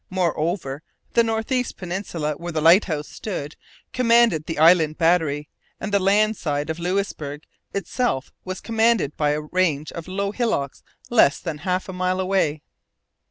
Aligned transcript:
Moreover, 0.09 0.81
the 1.13 1.23
north 1.23 1.51
east 1.51 1.77
peninsula, 1.77 2.33
where 2.33 2.51
the 2.51 2.59
lighthouse 2.59 3.07
stood, 3.07 3.55
commanded 3.93 4.47
the 4.47 4.57
Island 4.57 4.97
Battery; 4.97 5.47
and 5.79 5.93
the 5.93 5.99
land 5.99 6.35
side 6.37 6.71
of 6.71 6.79
Louisbourg 6.79 7.43
itself 7.71 8.31
was 8.43 8.61
commanded 8.61 9.15
by 9.15 9.29
a 9.33 9.41
range 9.41 9.91
of 9.91 10.07
low 10.07 10.31
hillocks 10.31 10.81
less 11.11 11.39
than 11.39 11.59
half 11.59 11.87
a 11.87 11.93
mile 11.93 12.19
away. 12.19 12.63